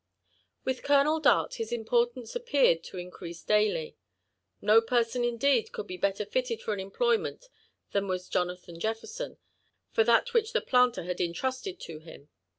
1 0.63 0.63
With 0.73 0.83
Colonel 0.83 1.19
Dart 1.19 1.53
his 1.57 1.71
importance 1.71 2.35
appeared 2.35 2.83
to 2.85 2.97
increase 2.97 3.43
daily. 3.43 3.95
No 4.59 4.81
person, 4.81 5.23
indeed, 5.23 5.71
could 5.71 5.85
be 5.85 5.95
better 5.95 6.25
fitted 6.25 6.59
for 6.59 6.73
an 6.73 6.79
employment 6.79 7.47
than 7.91 8.07
was 8.07 8.27
lonathati 8.31 8.81
lefTerson 8.81 9.37
for 9.91 10.03
that 10.03 10.33
which 10.33 10.53
the 10.53 10.61
planter 10.61 11.03
had 11.03 11.21
entrusted 11.21 11.79
to 11.81 11.99
him. 11.99 12.29